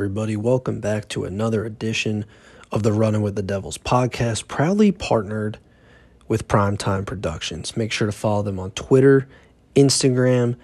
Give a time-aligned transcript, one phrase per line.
[0.00, 2.24] everybody, welcome back to another edition
[2.72, 5.58] of the Running with the Devils podcast, proudly partnered
[6.26, 7.76] with Primetime Productions.
[7.76, 9.28] Make sure to follow them on Twitter,
[9.76, 10.56] Instagram.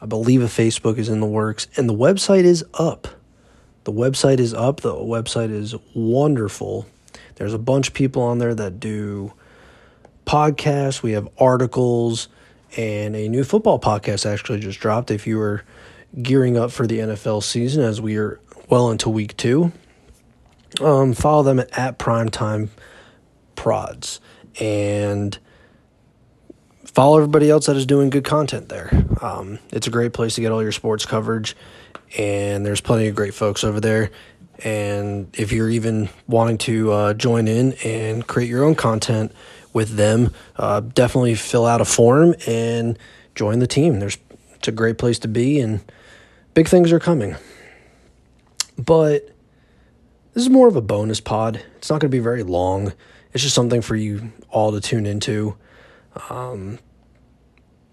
[0.00, 3.08] I believe a Facebook is in the works, and the website is up.
[3.82, 4.82] The website is up.
[4.82, 6.86] The website is wonderful.
[7.34, 9.32] There's a bunch of people on there that do
[10.24, 11.02] podcasts.
[11.02, 12.28] We have articles,
[12.76, 15.10] and a new football podcast actually just dropped.
[15.10, 15.64] If you were
[16.22, 19.72] gearing up for the NFL season as we are well into week two.
[20.80, 22.68] Um, follow them at Primetime
[23.54, 24.20] Prods
[24.60, 25.38] and
[26.84, 28.90] follow everybody else that is doing good content there.
[29.20, 31.56] Um, it's a great place to get all your sports coverage,
[32.16, 34.10] and there's plenty of great folks over there.
[34.62, 39.32] And if you're even wanting to uh, join in and create your own content
[39.72, 42.96] with them, uh, definitely fill out a form and
[43.34, 43.98] join the team.
[43.98, 44.16] There's
[44.54, 45.80] it's a great place to be, and
[46.54, 47.36] big things are coming.
[48.76, 49.30] But
[50.32, 51.62] this is more of a bonus pod.
[51.76, 52.92] It's not going to be very long.
[53.32, 55.56] It's just something for you all to tune into.
[56.30, 56.78] Um,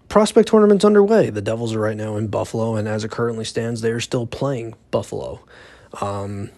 [0.08, 1.30] prospect tournament's underway.
[1.30, 4.26] The Devils are right now in Buffalo, and as it currently stands, they are still
[4.26, 5.44] playing Buffalo.
[6.00, 6.50] Um,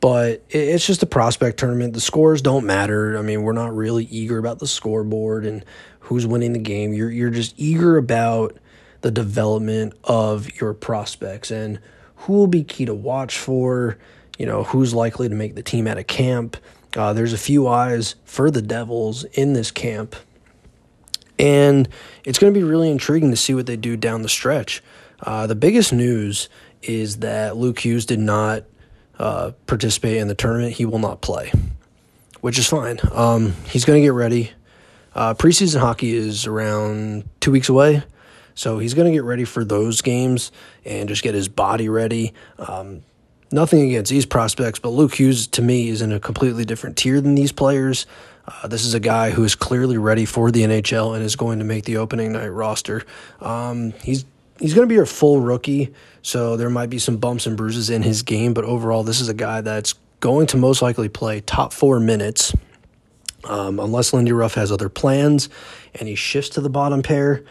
[0.00, 1.94] but it's just a prospect tournament.
[1.94, 3.16] The scores don't matter.
[3.16, 5.64] I mean, we're not really eager about the scoreboard and
[6.00, 6.92] who's winning the game.
[6.92, 8.58] You're you're just eager about
[9.00, 11.80] the development of your prospects and
[12.24, 13.98] who will be key to watch for,
[14.38, 16.56] you know, who's likely to make the team at a camp.
[16.96, 20.16] Uh, there's a few eyes for the Devils in this camp.
[21.38, 21.86] And
[22.24, 24.82] it's going to be really intriguing to see what they do down the stretch.
[25.20, 26.48] Uh, the biggest news
[26.82, 28.64] is that Luke Hughes did not
[29.18, 30.72] uh, participate in the tournament.
[30.72, 31.52] He will not play,
[32.40, 33.00] which is fine.
[33.12, 34.52] Um, he's going to get ready.
[35.14, 38.02] Uh, preseason hockey is around two weeks away.
[38.54, 40.52] So he's going to get ready for those games
[40.84, 42.32] and just get his body ready.
[42.58, 43.02] Um,
[43.50, 47.20] nothing against these prospects, but Luke Hughes to me is in a completely different tier
[47.20, 48.06] than these players.
[48.46, 51.58] Uh, this is a guy who is clearly ready for the NHL and is going
[51.58, 53.04] to make the opening night roster.
[53.40, 54.24] Um, he's
[54.58, 57.90] he's going to be a full rookie, so there might be some bumps and bruises
[57.90, 61.40] in his game, but overall, this is a guy that's going to most likely play
[61.40, 62.54] top four minutes.
[63.44, 65.50] Um, unless Lindy Ruff has other plans
[65.94, 67.44] and he shifts to the bottom pair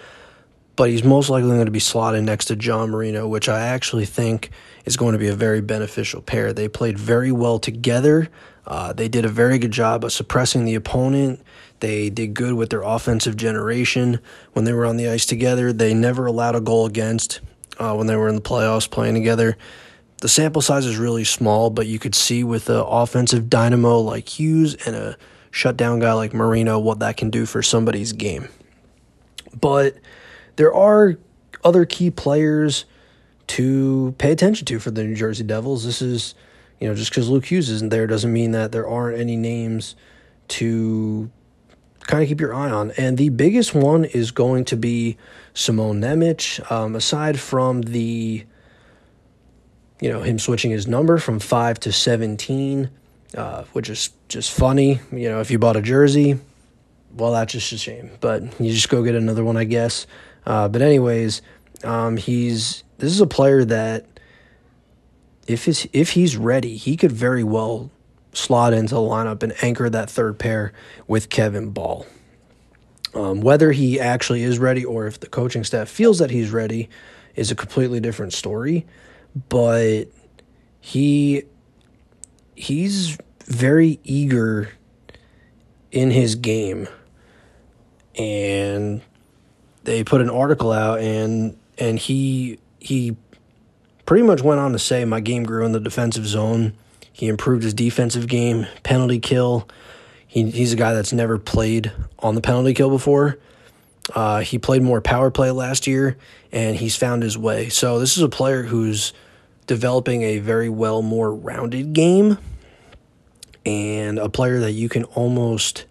[0.76, 4.06] but he's most likely going to be slotted next to John Marino, which I actually
[4.06, 4.50] think
[4.86, 6.52] is going to be a very beneficial pair.
[6.52, 8.30] They played very well together.
[8.66, 11.42] Uh, they did a very good job of suppressing the opponent.
[11.80, 14.20] They did good with their offensive generation
[14.54, 15.74] when they were on the ice together.
[15.74, 17.42] They never allowed a goal against
[17.78, 19.58] uh, when they were in the playoffs playing together.
[20.22, 24.40] The sample size is really small, but you could see with the offensive dynamo like
[24.40, 25.18] Hughes and a
[25.52, 28.48] shutdown guy like Marino what that can do for somebody's game.
[29.60, 29.98] But
[30.56, 31.16] there are
[31.64, 32.86] other key players
[33.48, 35.86] to pay attention to for the New Jersey Devils.
[35.86, 36.36] This is,
[36.80, 39.96] you know, just because Luke Hughes isn't there doesn't mean that there aren't any names
[40.50, 41.30] to
[42.02, 42.92] kind of keep your eye on.
[42.92, 45.18] And the biggest one is going to be
[45.54, 46.72] Simon Nemec.
[46.72, 48.46] Um, aside from the,
[50.02, 52.90] you know, him switching his number from 5 to 17,
[53.36, 55.00] uh, which is just funny.
[55.12, 56.40] You know, if you bought a jersey,
[57.16, 58.12] well, that's just a shame.
[58.20, 60.08] But you just go get another one, I guess.
[60.46, 61.42] Uh, but anyways,
[61.84, 64.06] um, he's this is a player that
[65.48, 67.92] if his, if he's ready, he could very well
[68.34, 70.74] slot into the lineup and anchor that third pair
[71.08, 72.06] with Kevin Bahl.
[73.14, 76.90] Um, whether he actually is ready or if the coaching staff feels that he's ready
[77.36, 78.88] is a completely different story.
[79.50, 80.06] But
[80.80, 81.44] he
[82.56, 84.70] he's very eager
[85.92, 86.88] in his game
[88.16, 89.02] and
[89.84, 93.16] they put an article out and and he he
[94.06, 96.74] pretty much went on to say my game grew in the defensive zone.
[97.12, 99.68] He improved his defensive game, penalty kill.
[100.28, 103.38] He, he's a guy that's never played on the penalty kill before.
[104.14, 106.18] Uh, he played more power play last year,
[106.52, 107.70] and he's found his way.
[107.70, 109.14] So this is a player who's
[109.68, 112.38] developing a very well, more rounded game,
[113.66, 115.86] and a player that you can almost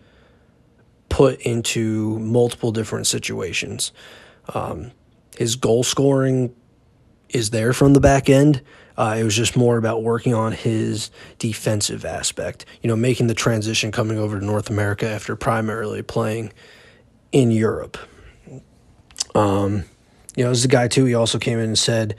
[1.12, 3.92] put into multiple different situations.
[4.54, 4.92] Um,
[5.36, 6.54] his goal scoring
[7.28, 8.62] is there from the back end.
[8.96, 13.34] Uh, it was just more about working on his defensive aspect, you know, making the
[13.34, 16.50] transition coming over to North America after primarily playing
[17.30, 17.98] in Europe.
[19.34, 19.84] Um,
[20.34, 22.16] you know, as a guy too, he also came in and said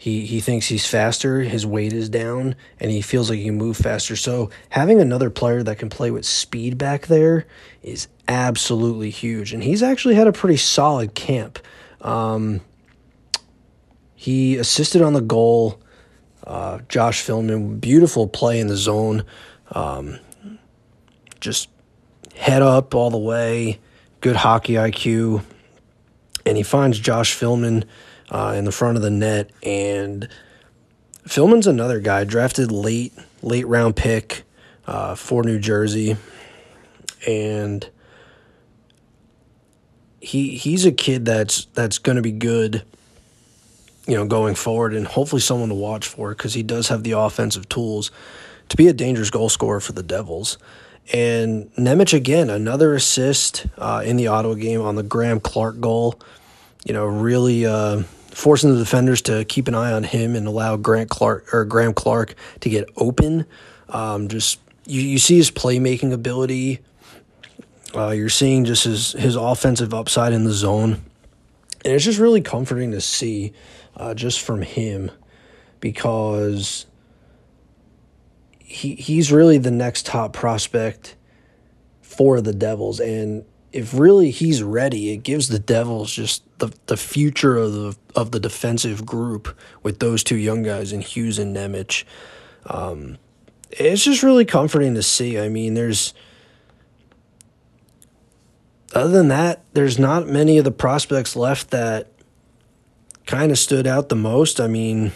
[0.00, 3.58] he he thinks he's faster, his weight is down, and he feels like he can
[3.58, 4.16] move faster.
[4.16, 7.44] So having another player that can play with speed back there
[7.82, 9.52] is absolutely huge.
[9.52, 11.58] And he's actually had a pretty solid camp.
[12.00, 12.62] Um,
[14.14, 15.78] he assisted on the goal
[16.46, 19.24] Uh, Josh Filmon, beautiful play in the zone.
[19.70, 20.18] Um,
[21.38, 21.68] just
[22.34, 23.78] head up all the way,
[24.22, 25.42] good hockey IQ.
[26.46, 27.84] And he finds Josh Filmon
[28.30, 29.50] uh, in the front of the net.
[29.62, 30.28] And
[31.26, 33.12] Filmon's another guy drafted late,
[33.42, 34.42] late round pick
[34.86, 36.16] uh, for New Jersey.
[37.26, 37.88] And
[40.20, 42.82] he he's a kid that's that's going to be good
[44.06, 47.12] you know going forward and hopefully someone to watch for because he does have the
[47.12, 48.10] offensive tools
[48.68, 50.56] to be a dangerous goal scorer for the Devils.
[51.12, 56.20] And Nemec again, another assist uh, in the Ottawa game on the Graeme Clarke goal.
[56.84, 60.76] You know, really uh, forcing the defenders to keep an eye on him and allow
[60.76, 63.46] Grant Clark or Graeme Clarke to get open.
[63.88, 66.80] Um, just you, you see his playmaking ability.
[67.94, 71.02] Uh, you're seeing just his his offensive upside in the zone,
[71.84, 73.52] and it's just really comforting to see,
[73.96, 75.10] uh, just from him,
[75.80, 76.86] because
[78.58, 81.16] he he's really the next top prospect
[82.00, 86.96] for the Devils, and if really he's ready, it gives the Devils just the the
[86.96, 91.54] future of the of the defensive group with those two young guys in Hughes and
[91.54, 92.04] Nemec.
[92.66, 93.18] Um,
[93.70, 95.38] it's just really comforting to see.
[95.38, 96.14] I mean, there's
[98.92, 102.10] other than that, there's not many of the prospects left that
[103.26, 104.60] kind of stood out the most.
[104.60, 105.12] I mean,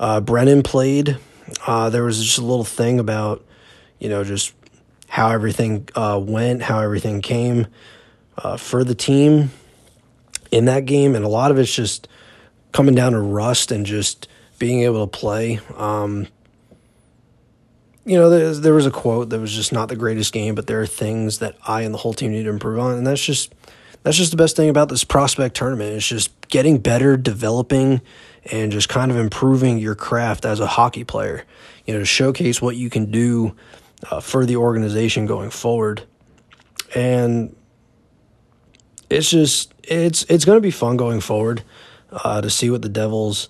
[0.00, 1.18] uh, Brennan played
[1.66, 3.44] uh, there was just a little thing about,
[3.98, 4.54] you know, just
[5.20, 7.66] how everything uh, went, how everything came
[8.38, 9.50] uh, for the team
[10.50, 12.08] in that game, and a lot of it's just
[12.72, 14.28] coming down to rust and just
[14.58, 15.60] being able to play.
[15.76, 16.26] Um,
[18.06, 20.66] you know, there, there was a quote that was just not the greatest game, but
[20.66, 23.22] there are things that I and the whole team need to improve on, and that's
[23.22, 23.54] just
[24.02, 25.96] that's just the best thing about this prospect tournament.
[25.96, 28.00] It's just getting better, developing,
[28.50, 31.44] and just kind of improving your craft as a hockey player.
[31.84, 33.54] You know, to showcase what you can do
[34.10, 36.02] uh, for the organization going forward.
[36.94, 37.54] And
[39.08, 41.62] it's just it's it's going to be fun going forward
[42.10, 43.48] uh, to see what the Devils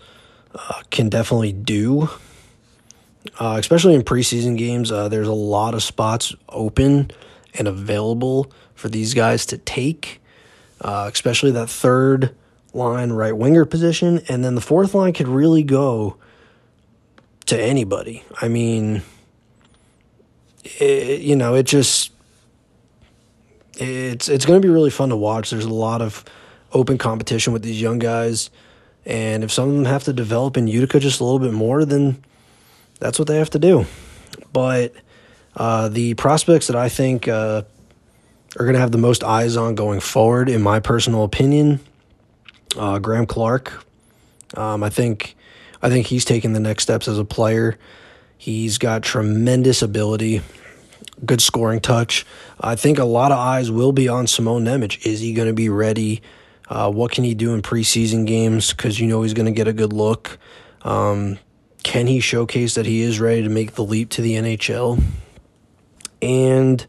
[0.55, 2.09] uh, can definitely do.
[3.39, 7.11] Uh, especially in preseason games, uh, there's a lot of spots open
[7.55, 10.21] and available for these guys to take
[10.81, 12.35] uh, especially that third
[12.73, 14.21] line right winger position.
[14.29, 16.17] And then the fourth line could really go
[17.47, 18.25] to anybody.
[18.41, 19.03] I mean,
[20.65, 22.13] it, you know, it just
[23.75, 25.51] it's it's going to be really fun to watch.
[25.51, 26.25] There's a lot of
[26.73, 28.51] open competition with these young guys,
[29.05, 31.85] and if some of them have to develop in Utica just a little bit more,
[31.85, 32.23] then
[32.99, 33.87] that's what they have to do.
[34.53, 34.95] But
[35.57, 37.63] uh, the prospects that I think uh,
[38.59, 41.81] are going to have the most eyes on going forward, in my personal opinion.
[42.77, 43.85] Uh, Graeme Clarke,
[44.55, 45.37] um, I think,
[45.83, 47.79] I think he's taking the next steps as a player.
[48.41, 50.41] He's got tremendous ability,
[51.27, 52.25] good scoring touch.
[52.59, 55.07] I think a lot of eyes will be on Simone Nemec.
[55.07, 56.23] Is he going to be ready?
[56.67, 58.73] Uh, what can he do in preseason games?
[58.73, 60.39] Because you know he's going to get a good look.
[60.81, 61.39] Um,
[61.83, 65.03] can he showcase that he is ready to make the leap to the NHL?
[66.23, 66.87] And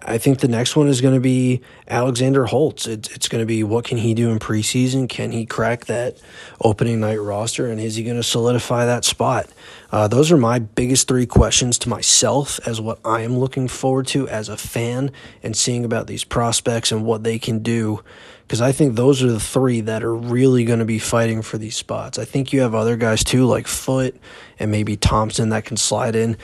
[0.00, 2.86] I think the next one is going to be Alexander Holtz.
[2.86, 5.06] It's, it's going to be what can he do in preseason?
[5.06, 6.16] Can he crack that
[6.62, 7.66] opening night roster?
[7.66, 9.48] And is he going to solidify that spot?
[9.90, 14.06] Uh, those are my biggest three questions to myself as what I am looking forward
[14.08, 15.10] to as a fan
[15.42, 18.02] and seeing about these prospects and what they can do.
[18.46, 21.58] Because I think those are the three that are really going to be fighting for
[21.58, 22.18] these spots.
[22.18, 24.16] I think you have other guys too, like Foote
[24.58, 26.38] and maybe Thompson, that can slide in.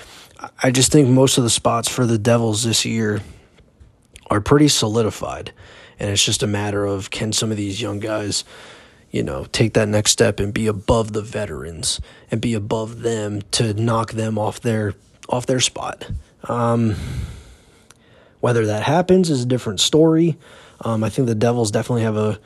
[0.62, 3.23] I just think most of the spots for the Devils this year
[4.30, 5.52] are pretty solidified.
[5.99, 8.44] And it's just a matter of can some of these young guys,
[9.11, 13.42] you know, take that next step and be above the veterans and be above them
[13.52, 14.94] to knock them off their
[15.28, 16.11] off their spot.
[16.44, 16.94] Um,
[18.40, 20.37] whether that happens is a different story.
[20.80, 22.38] Um, I think the Devils definitely have a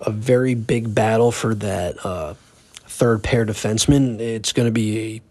[0.00, 2.34] a very big battle for that uh,
[2.86, 4.20] third pair defenseman.
[4.20, 5.22] It's going to be a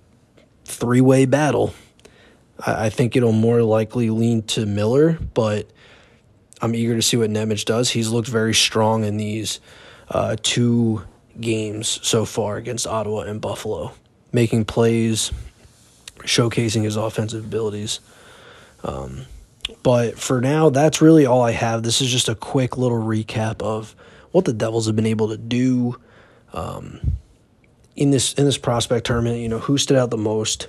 [0.66, 1.74] three way battle.
[2.60, 5.70] I, I think it'll more likely lean to Miller, but
[6.62, 7.90] I'm eager to see what Nemec does.
[7.90, 9.60] He's looked very strong in these
[10.10, 11.04] uh, two
[11.40, 13.94] games so far against Ottawa and Buffalo,
[14.32, 15.32] making plays,
[16.20, 18.00] showcasing his offensive abilities.
[18.84, 19.26] Um,
[19.84, 21.84] but for now, that's really all I have.
[21.84, 23.96] This is just a quick little recap of
[24.32, 26.00] what the Devils have been able to do
[26.54, 27.18] um,
[27.96, 29.40] in this in this prospect tournament.
[29.40, 30.68] You know who stood out the most.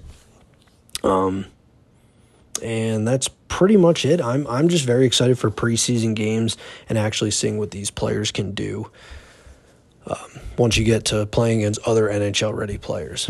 [1.04, 1.46] Um,
[2.58, 4.20] and that's pretty much it.
[4.20, 6.56] I'm I'm just very excited for preseason games
[6.88, 8.90] and actually seeing what these players can do.
[10.06, 10.16] um,
[10.56, 13.28] once you get to playing against other NHL ready players.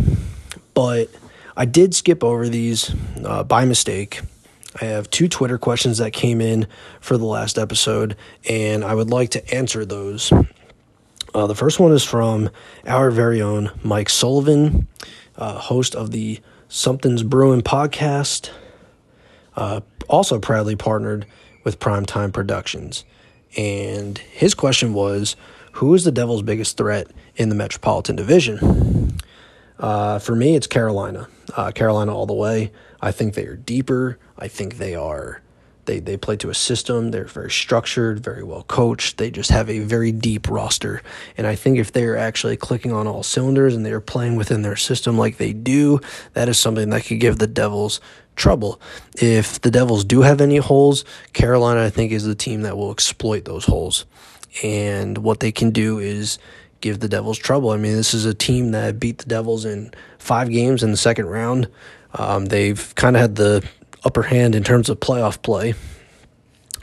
[0.74, 1.08] But
[1.56, 4.20] I did skip over these uh, by mistake.
[4.80, 6.66] I have two Twitter questions that came in
[7.00, 8.14] for the last episode,
[8.48, 10.30] and I would like to answer those.
[11.34, 12.50] Uh, the first one is from
[12.86, 14.86] our very own Mike Sullivan,
[15.36, 18.50] uh, host of the Something's Brewing podcast,
[19.56, 21.26] uh, also proudly partnered
[21.64, 23.04] with Primetime Productions.
[23.56, 25.36] And his question was
[25.72, 29.18] Who is the Devils' biggest threat in the Metropolitan Division?
[29.78, 31.28] Uh, for me, it's Carolina.
[31.56, 32.72] Uh, Carolina all the way.
[33.00, 34.18] I think they are deeper.
[34.38, 35.42] I think they are.
[35.84, 37.12] They, they play to a system.
[37.12, 39.18] They're very structured, very well coached.
[39.18, 41.00] They just have a very deep roster.
[41.36, 44.76] And I think if they're actually clicking on all cylinders and they're playing within their
[44.76, 46.00] system like they do,
[46.32, 48.00] that is something that could give the Devils
[48.36, 48.80] trouble.
[49.16, 52.92] If the Devils do have any holes, Carolina, I think, is the team that will
[52.92, 54.04] exploit those holes.
[54.62, 56.38] And what they can do is
[56.80, 57.70] give the Devils trouble.
[57.70, 60.96] I mean, this is a team that beat the Devils in five games in the
[60.96, 61.68] second round.
[62.14, 63.66] Um, they've kind of had the
[64.04, 65.74] upper hand in terms of playoff play,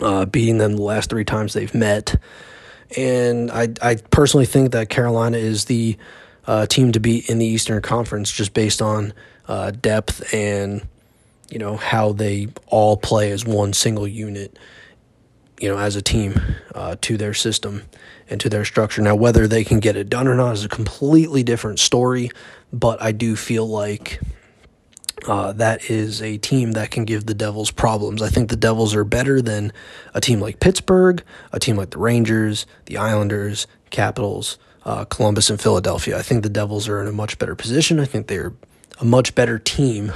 [0.01, 2.19] uh, beating them the last three times they've met.
[2.97, 5.97] And I, I personally think that Carolina is the
[6.45, 9.13] uh, team to beat in the Eastern Conference just based on
[9.47, 10.85] uh, depth and
[11.49, 14.57] you know how they all play as one single unit
[15.63, 16.39] you know, as a team
[16.75, 17.83] uh, to their system
[18.29, 19.01] and to their structure.
[19.01, 22.29] Now, whether they can get it done or not is a completely different story,
[22.73, 24.19] but I do feel like
[25.25, 28.21] uh, that is a team that can give the Devils problems.
[28.21, 29.71] I think the Devils are better than
[30.13, 31.23] a team like Pittsburgh,
[31.53, 36.17] a team like the Rangers, the Islanders, Capitals, uh, Columbus, and Philadelphia.
[36.17, 38.01] I think the Devils are in a much better position.
[38.01, 38.53] I think they're
[38.99, 40.11] a much better team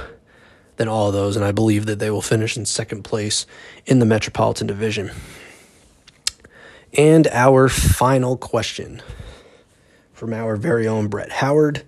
[0.78, 3.46] than all those, and I believe that they will finish in second place
[3.84, 5.10] in the Metropolitan Division.
[6.96, 9.02] And our final question
[10.14, 11.82] from our very own Brett Howard,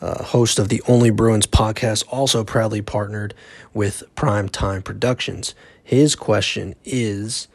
[0.00, 3.34] uh, host of the Only Bruins podcast, also proudly partnered
[3.74, 5.54] with Prime Time Productions.
[5.82, 7.48] His question is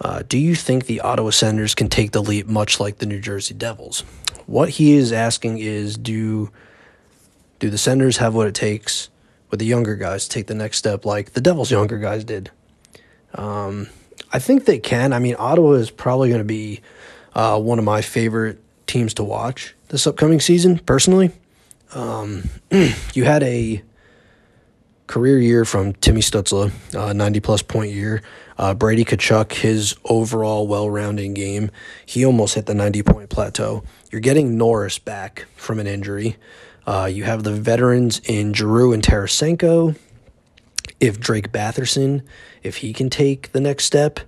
[0.00, 3.20] uh, Do you think the Ottawa Senators can take the leap much like the New
[3.20, 4.04] Jersey Devils?
[4.46, 6.50] What he is asking is Do,
[7.58, 9.08] do the Senators have what it takes
[9.56, 12.50] with the younger guys take the next step like the Devils' younger guys did?
[13.34, 13.88] Um,
[14.30, 15.14] I think they can.
[15.14, 16.82] I mean, Ottawa is probably going to be
[17.34, 21.30] uh, one of my favorite teams to watch this upcoming season, personally.
[21.94, 22.50] Um,
[23.14, 23.82] you had a
[25.06, 28.22] career year from Timmy Stützle, uh, 90 plus point year.
[28.58, 31.70] Uh, Brady Tkachuk, his overall well rounding game,
[32.04, 33.84] he almost hit the 90 point plateau.
[34.12, 36.36] You're getting Norris back from an injury.
[36.86, 39.96] Uh, you have the veterans in Giroux and Tarasenko.
[41.00, 42.22] If Drake Batherson,
[42.62, 44.20] if he can take the next step,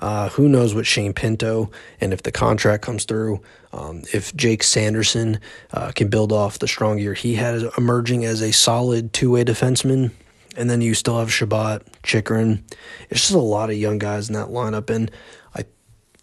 [0.00, 1.70] uh, who knows what Shane Pinto
[2.00, 3.40] and if the contract comes through,
[3.72, 5.40] um, if Jake Sanderson
[5.72, 9.44] uh, can build off the strong year he had emerging as a solid two way
[9.44, 10.12] defenseman.
[10.56, 12.62] And then you still have Chabot, Chychrun.
[13.10, 14.88] It's just a lot of young guys in that lineup.
[14.88, 15.10] And
[15.56, 15.64] I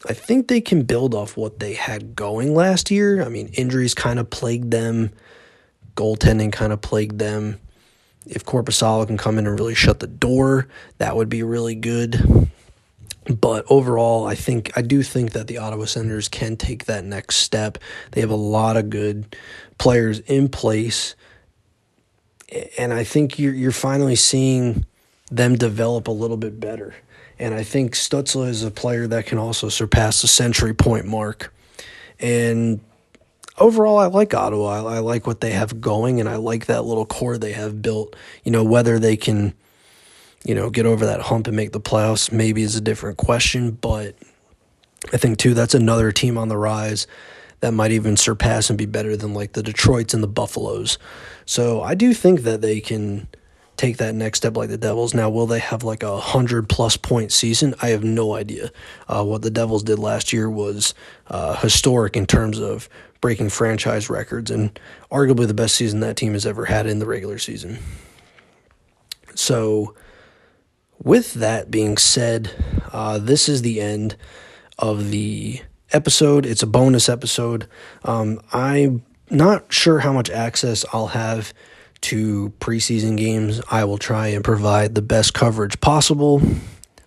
[0.07, 3.21] I think they can build off what they had going last year.
[3.23, 5.11] I mean, injuries kind of plagued them
[5.95, 7.59] goaltending kind of plagued them.
[8.25, 10.67] If Korpisalo can come in and really shut the door,
[10.99, 12.49] that would be really good.
[13.25, 17.37] But overall, I think I do think that the Ottawa Senators can take that next
[17.37, 17.77] step.
[18.11, 19.35] They have a lot of good
[19.77, 21.15] players in place,
[22.77, 24.85] and I think you're you're finally seeing
[25.31, 26.95] them develop a little bit better.
[27.39, 31.53] And I think Stützle is a player that can also surpass the century point mark.
[32.19, 32.81] And
[33.57, 34.87] overall, I like Ottawa.
[34.87, 37.81] I, I, like what they have going, and I like that little core they have
[37.81, 38.15] built.
[38.43, 39.53] You know, whether they can,
[40.43, 43.71] you know, get over that hump and make the playoffs maybe is a different question.
[43.71, 44.15] But
[45.13, 47.07] I think too that's another team on the rise
[47.61, 50.97] that might even surpass and be better than like the Detroits and the Buffaloes.
[51.45, 53.27] So I do think that they can
[53.81, 55.15] take that next step like the Devils.
[55.15, 57.73] Now, will they have like a hundred plus point season?
[57.81, 58.71] I have no idea.
[59.07, 60.93] Uh, what the Devils did last year was
[61.27, 62.87] uh, historic in terms of
[63.21, 64.79] breaking franchise records and
[65.11, 67.79] arguably the best season that team has ever had in the regular season.
[69.33, 69.95] So,
[71.03, 72.51] with that being said,
[72.91, 74.15] uh, this is the end
[74.77, 75.61] of the
[75.91, 76.45] episode.
[76.45, 77.67] It's a bonus episode.
[78.03, 81.51] Um, I'm not sure how much access I'll have
[82.01, 83.61] to preseason games.
[83.69, 86.41] I will try and provide the best coverage possible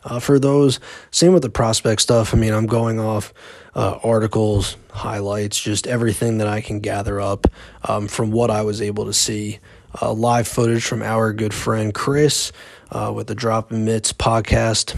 [0.05, 0.81] uh, for those.
[1.11, 2.35] Same with the prospect stuff.
[2.35, 3.33] I mean, I'm going off
[3.75, 7.47] uh, articles, highlights, just everything that I can gather up
[7.89, 9.59] um, from what I was able to see.
[10.01, 12.51] Uh, live footage from our good friend Chris
[12.91, 14.97] uh, with the Dropping Mitts podcast,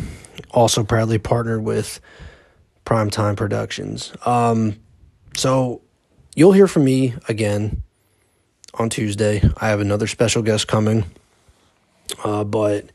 [0.53, 2.01] also proudly partnered with
[2.87, 4.13] Primetime Productions.
[4.25, 4.77] Um,
[5.37, 5.83] so
[6.35, 7.83] you'll hear from me again
[8.79, 9.43] on Tuesday.
[9.57, 11.05] I have another special guest coming.
[12.23, 12.87] Uh, but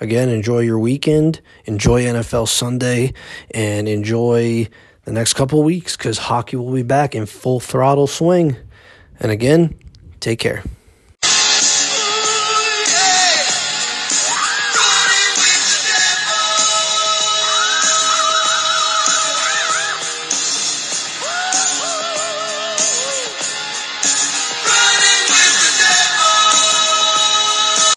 [0.00, 3.12] again, enjoy your weekend, enjoy NFL Sunday,
[3.52, 4.68] and enjoy
[5.04, 8.56] the next couple weeks because hockey will be back in full throttle swing.
[9.20, 9.78] And again,
[10.20, 10.62] take care.